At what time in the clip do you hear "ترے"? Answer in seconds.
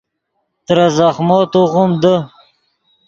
0.65-0.87